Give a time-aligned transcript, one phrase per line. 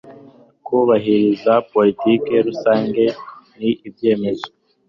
[0.65, 3.03] kubahiriza politiki rusange
[3.57, 4.47] n ibyemezo